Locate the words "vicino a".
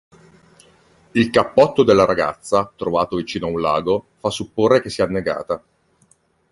3.17-3.49